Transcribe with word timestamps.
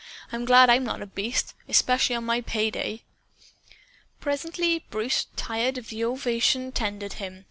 "I'm 0.31 0.45
glad 0.45 0.67
I'm 0.71 0.83
not 0.83 1.03
a 1.03 1.05
beast 1.05 1.53
especially 1.69 2.15
on 2.15 2.27
pay 2.41 2.71
day." 2.71 3.03
Presently 4.19 4.83
Bruce 4.89 5.27
tired 5.35 5.77
of 5.77 5.89
the 5.89 6.03
ovation 6.05 6.71
tendered 6.71 7.13
him. 7.21 7.39